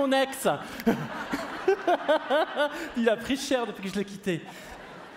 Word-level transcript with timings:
Mon 0.00 0.12
ex 0.12 0.48
Il 2.96 3.08
a 3.08 3.16
pris 3.16 3.36
cher 3.36 3.66
depuis 3.66 3.82
que 3.82 3.88
je 3.88 3.94
l'ai 3.98 4.04
quitté. 4.04 4.42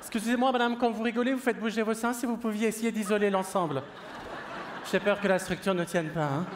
Excusez-moi, 0.00 0.52
madame, 0.52 0.76
quand 0.76 0.90
vous 0.90 1.02
rigolez, 1.02 1.32
vous 1.32 1.40
faites 1.40 1.58
bouger 1.58 1.82
vos 1.82 1.94
seins 1.94 2.12
si 2.12 2.26
vous 2.26 2.36
pouviez 2.36 2.68
essayer 2.68 2.92
d'isoler 2.92 3.30
l'ensemble. 3.30 3.82
J'ai 4.90 5.00
peur 5.00 5.20
que 5.20 5.28
la 5.28 5.38
structure 5.38 5.74
ne 5.74 5.84
tienne 5.84 6.10
pas. 6.10 6.24
hein. 6.24 6.46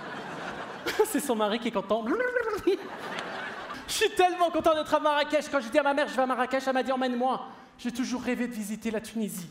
C'est 1.06 1.20
son 1.20 1.36
mari 1.36 1.58
qui 1.58 1.68
est 1.68 1.72
content. 1.72 2.04
Je 3.86 3.92
suis 3.92 4.10
tellement 4.10 4.50
content 4.50 4.74
d'être 4.74 4.92
à 4.94 5.00
Marrakech. 5.00 5.48
Quand 5.50 5.60
j'ai 5.60 5.70
dit 5.70 5.78
à 5.78 5.82
ma 5.82 5.94
mère, 5.94 6.06
je 6.08 6.14
vais 6.14 6.22
à 6.22 6.26
Marrakech, 6.26 6.62
elle 6.66 6.74
m'a 6.74 6.82
dit 6.82 6.92
emmène-moi. 6.92 7.46
J'ai 7.78 7.90
toujours 7.90 8.22
rêvé 8.22 8.46
de 8.46 8.52
visiter 8.52 8.90
la 8.90 9.00
Tunisie. 9.00 9.48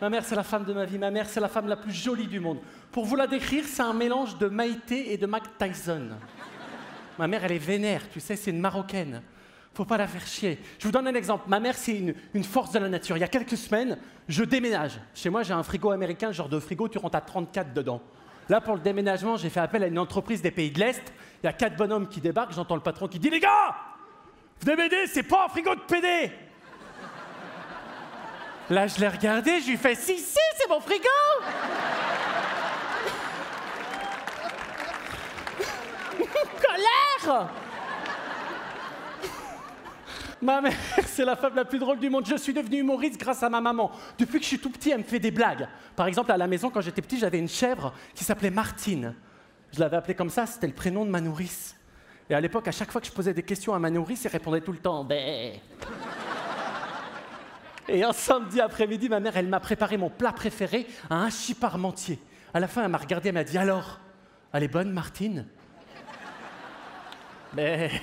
Ma 0.00 0.10
mère, 0.10 0.24
c'est 0.24 0.34
la 0.34 0.42
femme 0.42 0.64
de 0.64 0.74
ma 0.74 0.84
vie. 0.84 0.98
Ma 0.98 1.10
mère, 1.10 1.26
c'est 1.28 1.40
la 1.40 1.48
femme 1.48 1.68
la 1.68 1.76
plus 1.76 1.92
jolie 1.92 2.26
du 2.26 2.38
monde. 2.38 2.58
Pour 2.90 3.06
vous 3.06 3.16
la 3.16 3.26
décrire, 3.26 3.64
c'est 3.66 3.82
un 3.82 3.94
mélange 3.94 4.36
de 4.36 4.46
Maïté 4.46 5.12
et 5.14 5.16
de 5.16 5.26
Mac 5.26 5.44
Tyson. 5.58 6.10
Ma 7.18 7.26
mère, 7.26 7.44
elle 7.44 7.52
est 7.52 7.58
vénère, 7.58 8.02
tu 8.10 8.20
sais, 8.20 8.36
c'est 8.36 8.50
une 8.50 8.60
Marocaine. 8.60 9.22
Faut 9.74 9.84
pas 9.84 9.96
la 9.96 10.06
faire 10.06 10.26
chier. 10.26 10.58
Je 10.78 10.86
vous 10.86 10.92
donne 10.92 11.06
un 11.08 11.14
exemple. 11.14 11.44
Ma 11.48 11.58
mère, 11.58 11.76
c'est 11.76 11.96
une, 11.96 12.14
une 12.34 12.44
force 12.44 12.72
de 12.72 12.78
la 12.78 12.88
nature. 12.88 13.16
Il 13.16 13.20
y 13.20 13.24
a 13.24 13.28
quelques 13.28 13.56
semaines, 13.56 13.98
je 14.28 14.44
déménage. 14.44 15.00
Chez 15.14 15.30
moi, 15.30 15.42
j'ai 15.42 15.54
un 15.54 15.62
frigo 15.62 15.90
américain, 15.90 16.30
genre 16.30 16.48
de 16.48 16.60
frigo, 16.60 16.88
tu 16.88 16.98
rentres 16.98 17.16
à 17.16 17.22
34 17.22 17.72
dedans. 17.72 18.02
Là, 18.48 18.60
pour 18.60 18.74
le 18.74 18.80
déménagement, 18.80 19.36
j'ai 19.36 19.48
fait 19.48 19.60
appel 19.60 19.82
à 19.82 19.86
une 19.86 19.98
entreprise 19.98 20.42
des 20.42 20.50
pays 20.50 20.70
de 20.70 20.78
l'Est. 20.78 21.02
Il 21.42 21.46
y 21.46 21.48
a 21.48 21.52
quatre 21.52 21.76
bonhommes 21.76 22.08
qui 22.08 22.20
débarquent, 22.20 22.52
j'entends 22.52 22.74
le 22.74 22.82
patron 22.82 23.08
qui 23.08 23.18
dit 23.18 23.30
Les 23.30 23.40
gars, 23.40 23.74
venez 24.60 24.76
m'aider, 24.76 25.06
c'est 25.06 25.22
pas 25.22 25.46
un 25.46 25.48
frigo 25.48 25.74
de 25.74 25.80
PD 25.80 26.30
Là, 28.68 28.86
je 28.86 29.00
l'ai 29.00 29.08
regardé, 29.08 29.60
je 29.60 29.70
lui 29.70 29.76
fais 29.76 29.94
Si, 29.94 30.18
si, 30.18 30.38
c'est 30.56 30.68
mon 30.68 30.80
frigo 30.80 31.02
Ma 40.42 40.60
mère, 40.60 40.74
c'est 41.06 41.24
la 41.24 41.36
femme 41.36 41.54
la 41.54 41.64
plus 41.64 41.78
drôle 41.78 42.00
du 42.00 42.10
monde. 42.10 42.26
Je 42.26 42.36
suis 42.36 42.52
devenu 42.52 42.78
humoriste 42.78 43.20
grâce 43.20 43.44
à 43.44 43.48
ma 43.48 43.60
maman. 43.60 43.92
Depuis 44.18 44.38
que 44.38 44.42
je 44.42 44.48
suis 44.48 44.58
tout 44.58 44.70
petit, 44.70 44.90
elle 44.90 44.98
me 44.98 45.04
fait 45.04 45.20
des 45.20 45.30
blagues. 45.30 45.68
Par 45.94 46.08
exemple, 46.08 46.32
à 46.32 46.36
la 46.36 46.48
maison, 46.48 46.68
quand 46.68 46.80
j'étais 46.80 47.00
petit, 47.00 47.18
j'avais 47.18 47.38
une 47.38 47.48
chèvre 47.48 47.94
qui 48.14 48.24
s'appelait 48.24 48.50
Martine. 48.50 49.14
Je 49.72 49.78
l'avais 49.78 49.96
appelée 49.96 50.16
comme 50.16 50.30
ça, 50.30 50.46
c'était 50.46 50.66
le 50.66 50.72
prénom 50.72 51.04
de 51.04 51.10
ma 51.10 51.20
nourrice. 51.20 51.76
Et 52.28 52.34
à 52.34 52.40
l'époque, 52.40 52.66
à 52.66 52.72
chaque 52.72 52.90
fois 52.90 53.00
que 53.00 53.06
je 53.06 53.12
posais 53.12 53.32
des 53.32 53.44
questions 53.44 53.72
à 53.72 53.78
ma 53.78 53.88
nourrice, 53.88 54.24
elle 54.26 54.32
répondait 54.32 54.60
tout 54.60 54.72
le 54.72 54.78
temps 54.78 55.04
Bé. 55.04 55.60
Et 57.88 58.02
un 58.02 58.12
samedi 58.12 58.60
après-midi, 58.60 59.08
ma 59.08 59.20
mère, 59.20 59.36
elle 59.36 59.48
m'a 59.48 59.60
préparé 59.60 59.96
mon 59.96 60.10
plat 60.10 60.32
préféré, 60.32 60.86
un 61.08 61.24
hachis 61.24 61.54
parmentier. 61.54 62.18
À 62.52 62.58
la 62.58 62.66
fin, 62.66 62.82
elle 62.82 62.90
m'a 62.90 62.98
regardé, 62.98 63.28
elle 63.28 63.34
m'a 63.34 63.44
dit 63.44 63.58
Alors, 63.58 64.00
elle 64.52 64.64
est 64.64 64.68
bonne, 64.68 64.90
Martine? 64.90 65.46
Mais. 67.54 67.90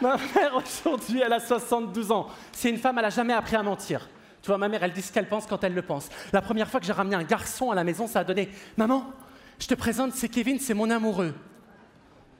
Ma 0.00 0.16
mère, 0.16 0.56
aujourd'hui, 0.56 1.22
elle 1.24 1.32
a 1.32 1.40
72 1.40 2.12
ans. 2.12 2.28
C'est 2.52 2.68
une 2.68 2.78
femme, 2.78 2.98
elle 2.98 3.04
n'a 3.04 3.10
jamais 3.10 3.32
appris 3.32 3.56
à 3.56 3.62
mentir. 3.62 4.08
Tu 4.42 4.48
vois, 4.48 4.58
ma 4.58 4.68
mère, 4.68 4.82
elle 4.82 4.92
dit 4.92 5.00
ce 5.00 5.10
qu'elle 5.10 5.28
pense 5.28 5.46
quand 5.46 5.64
elle 5.64 5.72
le 5.72 5.80
pense. 5.80 6.10
La 6.32 6.42
première 6.42 6.68
fois 6.68 6.78
que 6.78 6.84
j'ai 6.84 6.92
ramené 6.92 7.16
un 7.16 7.22
garçon 7.22 7.70
à 7.70 7.74
la 7.74 7.84
maison, 7.84 8.06
ça 8.06 8.20
a 8.20 8.24
donné 8.24 8.50
Maman, 8.76 9.10
je 9.58 9.66
te 9.66 9.74
présente, 9.74 10.12
c'est 10.12 10.28
Kevin, 10.28 10.58
c'est 10.58 10.74
mon 10.74 10.90
amoureux. 10.90 11.34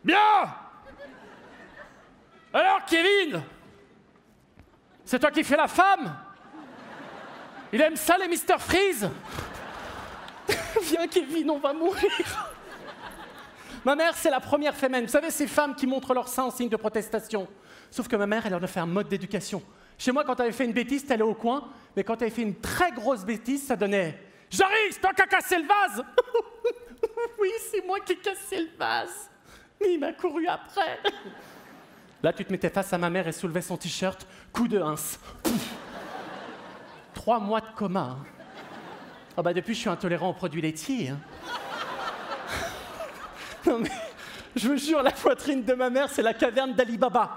Bien 0.04 0.18
Alors, 2.52 2.84
Kevin 2.86 3.40
C'est 5.04 5.18
toi 5.18 5.30
qui 5.30 5.42
fais 5.44 5.56
la 5.56 5.68
femme 5.68 6.14
Il 7.72 7.80
aime 7.80 7.96
ça, 7.96 8.18
les 8.18 8.28
Mr. 8.28 8.58
Freeze 8.58 9.08
Viens, 10.82 11.06
Kevin, 11.06 11.50
on 11.50 11.58
va 11.58 11.72
mourir 11.72 12.53
Ma 13.84 13.94
mère, 13.96 14.14
c'est 14.16 14.30
la 14.30 14.40
première 14.40 14.74
féminine. 14.74 15.06
Vous 15.06 15.12
savez, 15.12 15.30
ces 15.30 15.46
femmes 15.46 15.74
qui 15.74 15.86
montrent 15.86 16.14
leur 16.14 16.28
sein 16.28 16.44
en 16.44 16.50
signe 16.50 16.68
de 16.68 16.76
protestation. 16.76 17.46
Sauf 17.90 18.08
que 18.08 18.16
ma 18.16 18.26
mère, 18.26 18.46
elle 18.46 18.54
en 18.54 18.62
a 18.62 18.66
fait 18.66 18.80
un 18.80 18.86
mode 18.86 19.08
d'éducation. 19.08 19.62
Chez 19.98 20.10
moi, 20.10 20.24
quand 20.24 20.34
elle 20.40 20.46
avait 20.46 20.52
fait 20.52 20.64
une 20.64 20.72
bêtise, 20.72 21.06
t'allais 21.06 21.22
au 21.22 21.34
coin, 21.34 21.68
mais 21.96 22.02
quand 22.02 22.14
elle 22.16 22.24
avait 22.28 22.34
fait 22.34 22.42
une 22.42 22.56
très 22.60 22.92
grosse 22.92 23.24
bêtise, 23.24 23.66
ça 23.66 23.76
donnait 23.76 24.18
J'arrive, 24.50 24.90
c'est 24.92 25.00
toi 25.00 25.12
qui 25.12 25.22
as 25.22 25.26
cassé 25.26 25.56
le 25.58 25.64
vase 25.66 26.04
Oui, 27.40 27.50
c'est 27.70 27.84
moi 27.86 27.98
qui 28.00 28.12
ai 28.12 28.16
cassé 28.16 28.58
le 28.60 28.68
vase. 28.78 29.30
Mais 29.80 29.94
il 29.94 30.00
m'a 30.00 30.12
couru 30.12 30.46
après. 30.46 30.98
Là, 32.22 32.32
tu 32.32 32.44
te 32.44 32.50
mettais 32.52 32.70
face 32.70 32.92
à 32.92 32.98
ma 32.98 33.10
mère 33.10 33.28
et 33.28 33.32
soulevais 33.32 33.60
son 33.62 33.76
t-shirt, 33.76 34.26
coup 34.52 34.66
de. 34.66 34.78
Pouf. 34.80 35.74
Trois 37.12 37.38
mois 37.38 37.60
de 37.60 37.66
coma. 37.76 38.00
hein. 38.00 38.18
Ah 39.36 39.42
bah 39.42 39.52
depuis, 39.52 39.74
je 39.74 39.80
suis 39.80 39.90
intolérant 39.90 40.30
aux 40.30 40.34
produits 40.34 40.62
laitiers. 40.62 41.10
hein. 41.10 41.18
Non 43.66 43.78
mais, 43.78 43.90
je 44.56 44.68
vous 44.68 44.76
jure, 44.76 45.02
la 45.02 45.10
poitrine 45.10 45.64
de 45.64 45.74
ma 45.74 45.90
mère, 45.90 46.08
c'est 46.10 46.22
la 46.22 46.34
caverne 46.34 46.74
d'Ali 46.74 46.98
Baba. 46.98 47.36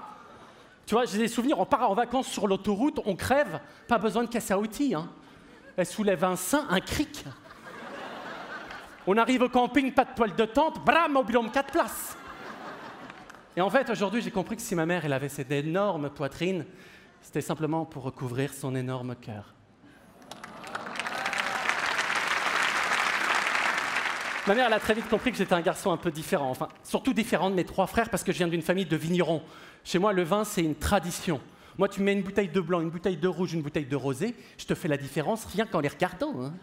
Tu 0.85 0.95
vois, 0.95 1.05
j'ai 1.05 1.17
des 1.17 1.27
souvenirs, 1.27 1.59
on 1.59 1.65
part 1.65 1.89
en 1.89 1.93
vacances 1.93 2.27
sur 2.27 2.47
l'autoroute, 2.47 2.99
on 3.05 3.15
crève, 3.15 3.59
pas 3.87 3.97
besoin 3.97 4.23
de 4.23 4.29
casse 4.29 4.51
à 4.51 4.57
outils. 4.57 4.95
Hein. 4.95 5.09
Elle 5.75 5.85
soulève 5.85 6.23
un 6.23 6.35
sein, 6.35 6.65
un 6.69 6.79
cric. 6.79 7.25
On 9.05 9.17
arrive 9.17 9.41
au 9.43 9.49
camping, 9.49 9.93
pas 9.93 10.05
de 10.05 10.13
toile 10.15 10.35
de 10.35 10.45
tente, 10.45 10.83
bram, 10.83 11.11
mobilhome 11.11 11.51
4 11.51 11.71
places. 11.71 12.17
Et 13.55 13.61
en 13.61 13.69
fait, 13.69 13.89
aujourd'hui, 13.89 14.21
j'ai 14.21 14.31
compris 14.31 14.55
que 14.55 14.61
si 14.61 14.75
ma 14.75 14.85
mère, 14.85 15.03
elle 15.05 15.13
avait 15.13 15.29
cette 15.29 15.51
énorme 15.51 16.09
poitrine, 16.09 16.65
c'était 17.21 17.41
simplement 17.41 17.85
pour 17.85 18.03
recouvrir 18.03 18.53
son 18.53 18.75
énorme 18.75 19.15
cœur. 19.15 19.53
Ma 24.47 24.55
mère, 24.55 24.67
elle 24.67 24.73
a 24.73 24.79
très 24.79 24.93
vite 24.93 25.09
compris 25.09 25.31
que 25.31 25.37
j'étais 25.37 25.53
un 25.53 25.61
garçon 25.61 25.91
un 25.91 25.97
peu 25.97 26.09
différent. 26.09 26.49
Enfin, 26.49 26.69
surtout 26.83 27.13
différent 27.13 27.49
de 27.49 27.55
mes 27.55 27.65
trois 27.65 27.85
frères 27.85 28.09
parce 28.09 28.23
que 28.23 28.31
je 28.31 28.37
viens 28.37 28.47
d'une 28.47 28.61
famille 28.61 28.85
de 28.85 28.95
vignerons. 28.95 29.43
Chez 29.83 29.99
moi, 29.99 30.13
le 30.13 30.23
vin, 30.23 30.45
c'est 30.45 30.61
une 30.63 30.75
tradition. 30.75 31.41
Moi, 31.77 31.89
tu 31.89 32.01
mets 32.01 32.13
une 32.13 32.21
bouteille 32.23 32.47
de 32.47 32.61
blanc, 32.61 32.79
une 32.79 32.89
bouteille 32.89 33.17
de 33.17 33.27
rouge, 33.27 33.53
une 33.53 33.61
bouteille 33.61 33.85
de 33.85 33.95
rosé, 33.95 34.35
je 34.57 34.65
te 34.65 34.73
fais 34.73 34.87
la 34.87 34.97
différence 34.97 35.45
rien 35.45 35.65
qu'en 35.65 35.81
les 35.81 35.89
regardant. 35.89 36.33
hein. 36.41 36.53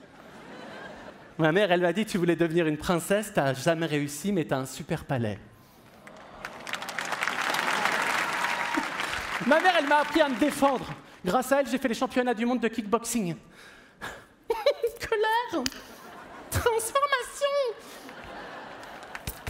Ma 1.39 1.53
mère, 1.53 1.71
elle 1.71 1.83
m'a 1.83 1.93
dit 1.93 2.07
Tu 2.07 2.17
voulais 2.17 2.37
devenir 2.37 2.67
une 2.67 2.79
princesse, 2.79 3.33
t'as 3.35 3.53
jamais 3.55 3.87
réussi, 3.87 4.33
mais 4.33 4.45
t'as 4.45 4.59
un 4.59 4.67
super 4.67 5.05
palais. 5.05 5.39
Ma 9.47 9.61
mère, 9.61 9.75
elle 9.79 9.87
m'a 9.89 9.97
appris 9.99 10.23
à 10.23 10.29
me 10.29 10.39
défendre. 10.39 10.87
Grâce 11.25 11.53
à 11.53 11.61
elle, 11.61 11.69
j'ai 11.69 11.79
fait 11.79 11.89
les 11.89 11.95
championnats 11.95 12.35
du 12.35 12.47
monde 12.47 12.61
de 12.61 12.69
kickboxing. 12.69 13.35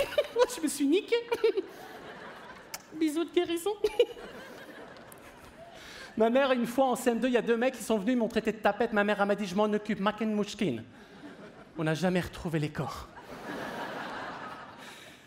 Je 0.57 0.63
me 0.63 0.69
suis 0.69 0.87
niqué. 0.87 1.17
Bisous 2.99 3.25
de 3.25 3.31
guérison. 3.31 3.73
Ma 6.17 6.31
mère, 6.31 6.53
une 6.53 6.67
fois 6.67 6.87
en 6.87 6.95
CM2, 6.95 7.27
il 7.27 7.33
y 7.33 7.37
a 7.37 7.43
deux 7.43 7.56
mecs 7.56 7.75
qui 7.75 7.83
sont 7.83 7.99
venus, 7.99 8.15
ils 8.15 8.19
m'ont 8.19 8.29
traité 8.29 8.53
de 8.53 8.59
tapette. 8.59 8.93
Ma 8.93 9.03
mère, 9.03 9.21
elle 9.21 9.27
m'a 9.27 9.35
dit 9.35 9.47
Je 9.47 9.55
m'en 9.55 9.65
occupe, 9.65 10.01
Maken 10.01 10.27
Mouchkin. 10.27 10.85
On 11.77 11.85
n'a 11.85 11.95
jamais 11.95 12.21
retrouvé 12.21 12.61
les 12.61 12.71
corps. 12.71 13.09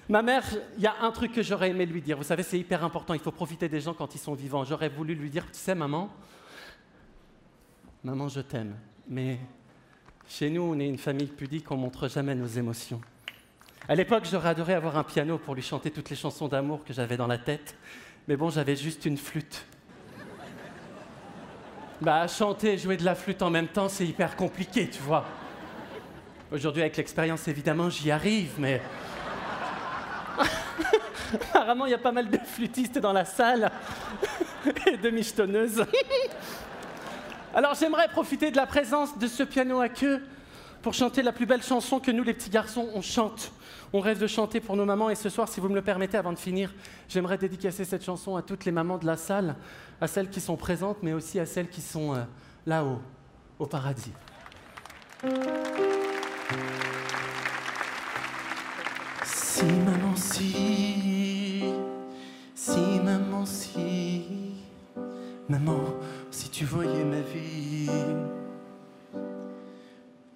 Ma 0.08 0.22
mère, 0.22 0.46
il 0.78 0.84
y 0.84 0.88
a 0.88 0.96
un 1.02 1.12
truc 1.12 1.34
que 1.34 1.44
j'aurais 1.44 1.72
aimé 1.72 1.86
lui 1.86 2.02
dire. 2.02 2.16
Vous 2.16 2.24
savez, 2.24 2.44
c'est 2.44 2.58
hyper 2.58 2.86
important. 2.86 3.14
Il 3.14 3.20
faut 3.20 3.32
profiter 3.32 3.68
des 3.68 3.82
gens 3.82 3.94
quand 3.94 4.16
ils 4.16 4.20
sont 4.20 4.34
vivants. 4.34 4.64
J'aurais 4.64 4.88
voulu 4.88 5.14
lui 5.14 5.30
dire 5.30 5.46
Tu 5.48 5.60
sais, 5.60 5.76
maman, 5.76 6.10
maman, 8.02 8.30
je 8.30 8.40
t'aime. 8.40 8.76
Mais 9.10 9.40
chez 10.30 10.50
nous, 10.50 10.62
on 10.62 10.80
est 10.80 10.88
une 10.88 10.98
famille 10.98 11.28
pudique, 11.28 11.70
on 11.72 11.78
montre 11.78 12.08
jamais 12.08 12.36
nos 12.36 12.48
émotions. 12.48 13.02
À 13.90 13.96
l'époque, 13.96 14.26
j'aurais 14.30 14.50
adoré 14.50 14.74
avoir 14.74 14.98
un 14.98 15.04
piano 15.04 15.38
pour 15.38 15.56
lui 15.56 15.62
chanter 15.62 15.92
toutes 15.92 16.10
les 16.10 16.18
chansons 16.18 16.50
d'amour 16.50 16.84
que 16.84 16.92
j'avais 16.92 17.16
dans 17.16 17.28
la 17.28 17.38
tête. 17.38 17.74
Mais 18.28 18.36
bon, 18.36 18.50
j'avais 18.50 18.76
juste 18.76 19.06
une 19.06 19.18
flûte. 19.18 19.66
Bah, 22.02 22.28
chanter 22.28 22.74
et 22.74 22.78
jouer 22.78 22.98
de 22.98 23.06
la 23.06 23.16
flûte 23.16 23.42
en 23.42 23.50
même 23.50 23.70
temps, 23.70 23.88
c'est 23.88 24.06
hyper 24.06 24.36
compliqué, 24.36 24.90
tu 24.90 25.02
vois. 25.02 25.24
Aujourd'hui, 26.52 26.82
avec 26.82 26.98
l'expérience, 26.98 27.48
évidemment, 27.48 27.90
j'y 27.90 28.12
arrive, 28.12 28.52
mais. 28.58 28.82
Apparemment, 31.34 31.86
il 31.86 31.92
y 31.92 31.96
a 31.96 31.98
pas 31.98 32.12
mal 32.12 32.30
de 32.30 32.40
flûtistes 32.40 33.00
dans 33.00 33.14
la 33.14 33.24
salle. 33.24 33.72
Et 34.86 34.92
Les 34.92 34.98
demi-chetonneuses. 34.98 35.86
Alors 37.56 37.74
j'aimerais 37.74 38.10
profiter 38.10 38.52
de 38.52 38.58
la 38.58 38.66
présence 38.66 39.18
de 39.18 39.28
ce 39.28 39.44
piano 39.44 39.80
à 39.80 39.88
queue 39.88 40.22
pour 40.88 40.94
chanter 40.94 41.22
la 41.22 41.34
plus 41.34 41.46
belle 41.46 41.62
chanson 41.62 42.00
que 42.00 42.12
nous, 42.12 42.24
les 42.24 42.34
petits 42.34 42.50
garçons, 42.50 42.88
on 42.96 43.02
chante. 43.02 43.52
On 43.92 44.00
rêve 44.00 44.20
de 44.20 44.28
chanter 44.28 44.62
pour 44.62 44.78
nos 44.78 44.86
mamans 44.86 45.10
et 45.10 45.16
ce 45.16 45.28
soir, 45.28 45.50
si 45.50 45.60
vous 45.60 45.68
me 45.68 45.76
le 45.76 45.82
permettez, 45.82 46.16
avant 46.16 46.32
de 46.32 46.40
finir, 46.40 46.74
j'aimerais 47.10 47.38
dédicacer 47.38 47.84
cette 47.84 48.06
chanson 48.06 48.38
à 48.38 48.42
toutes 48.42 48.64
les 48.64 48.72
mamans 48.72 48.98
de 48.98 49.06
la 49.06 49.18
salle, 49.18 49.58
à 50.00 50.08
celles 50.08 50.30
qui 50.30 50.40
sont 50.40 50.56
présentes, 50.56 51.00
mais 51.04 51.12
aussi 51.12 51.42
à 51.42 51.46
celles 51.46 51.68
qui 51.68 51.82
sont 51.82 52.16
euh, 52.16 52.24
là-haut, 52.66 53.02
au 53.60 53.66
paradis. 53.66 54.14
Si 59.26 59.66
maman 59.66 60.16
si, 60.16 61.66
si 62.56 62.80
maman 63.04 63.46
si, 63.46 64.24
maman 65.50 65.84
si 66.32 66.50
tu 66.50 66.64
voyais 66.64 67.04
ma 67.04 67.20
vie, 67.20 67.90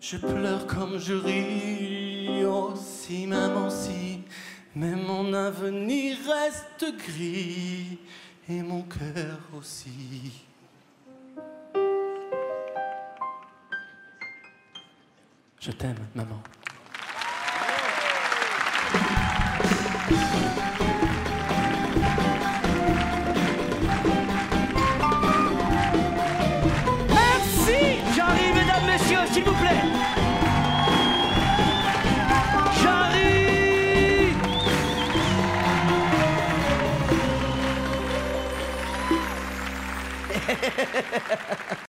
je 0.01 0.17
pleure 0.17 0.65
comme 0.65 0.97
je 0.97 1.13
ris, 1.13 2.43
oh 2.43 2.73
si 2.75 3.27
maman 3.27 3.69
si, 3.69 4.23
mais 4.75 4.95
mon 4.95 5.31
avenir 5.31 6.17
reste 6.27 6.97
gris 6.97 7.99
et 8.49 8.63
mon 8.63 8.81
cœur 8.81 9.37
aussi. 9.55 10.43
Je 15.59 15.71
t'aime, 15.71 15.99
maman. 16.15 16.41
S'il 29.33 29.43
vous 29.45 29.53
plaît 29.53 30.20